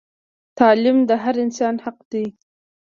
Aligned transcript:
تعلیم 0.59 0.97
د 1.09 1.11
هر 1.23 1.35
انسان 1.45 1.75
حق 1.85 1.97
دی 2.11 2.25